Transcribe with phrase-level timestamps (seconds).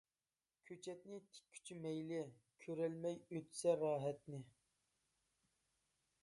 [0.69, 2.21] كۆچەتنى تىككۈچى مەيلى
[2.65, 4.41] كۆرەلمەي ئۆتسە راھەتنى.